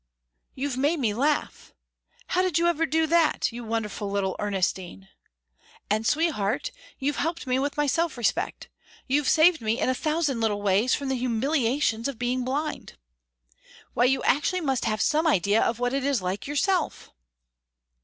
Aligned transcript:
You've 0.55 0.77
made 0.77 0.99
me 0.99 1.13
laugh! 1.13 1.75
How 2.29 2.41
did 2.41 2.57
you 2.57 2.65
ever 2.65 2.87
do 2.87 3.05
that 3.05 3.51
you 3.51 3.63
wonderful 3.63 4.09
little 4.09 4.35
Ernestine? 4.39 5.09
And, 5.91 6.07
sweetheart, 6.07 6.71
you've 6.97 7.17
helped 7.17 7.45
me 7.45 7.59
with 7.59 7.77
my 7.77 7.85
self 7.85 8.17
respect. 8.17 8.67
You've 9.05 9.29
saved 9.29 9.61
me 9.61 9.79
in 9.79 9.89
a 9.89 9.93
thousand 9.93 10.39
little 10.41 10.63
ways 10.63 10.95
from 10.95 11.09
the 11.09 11.15
humiliations 11.17 12.07
of 12.07 12.17
being 12.17 12.43
blind. 12.43 12.97
Why 13.93 14.05
you 14.05 14.23
actually 14.23 14.61
must 14.61 14.85
have 14.85 15.01
some 15.03 15.27
idea 15.27 15.61
of 15.61 15.77
what 15.77 15.93
it 15.93 16.03
is 16.03 16.19
like 16.19 16.47
yourself!" 16.47 17.11